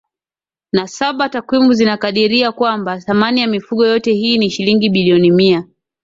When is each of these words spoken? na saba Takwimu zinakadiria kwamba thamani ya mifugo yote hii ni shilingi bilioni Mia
na 0.71 0.87
saba 0.87 1.29
Takwimu 1.29 1.73
zinakadiria 1.73 2.51
kwamba 2.51 2.97
thamani 3.01 3.41
ya 3.41 3.47
mifugo 3.47 3.85
yote 3.85 4.13
hii 4.13 4.37
ni 4.37 4.49
shilingi 4.49 4.89
bilioni 4.89 5.31
Mia 5.31 5.67